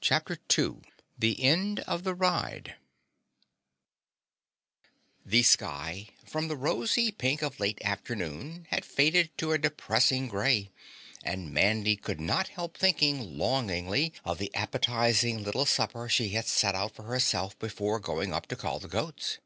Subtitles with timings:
[0.00, 0.82] CHAPTER 2
[1.18, 2.76] The End of the Ride
[5.26, 10.70] The sky, from the rosy pink of late afternoon, had faded to a depressing grey,
[11.24, 16.76] and Mandy could not help thinking longingly of the appetizing little supper she had set
[16.76, 19.38] out for herself before going up to call the goats.